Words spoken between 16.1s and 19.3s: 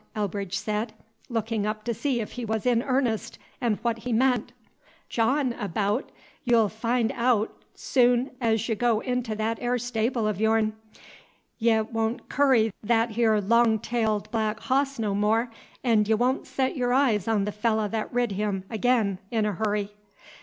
won't set y'r eyes on the fellah that rid him, ag'in,